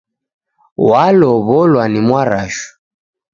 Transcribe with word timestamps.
Walow' 0.87 1.51
olwa 1.61 1.83
ni 1.89 1.99
Mwarashu 2.07 2.67